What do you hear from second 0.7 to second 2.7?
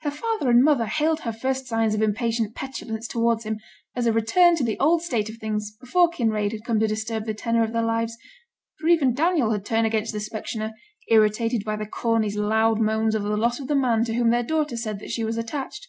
hailed her first signs of impatient